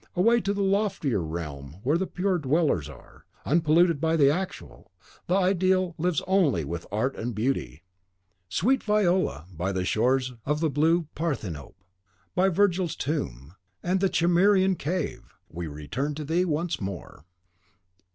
[0.15, 3.27] Away, to the loftier realm where the pure dwellers are.
[3.45, 4.91] Unpolluted by the Actual,
[5.27, 7.83] the Ideal lives only with Art and Beauty.
[8.49, 11.75] Sweet Viola, by the shores of the blue Parthenope,
[12.33, 13.53] by Virgil's tomb,
[13.83, 17.23] and the Cimmerian cavern, we return to thee once more.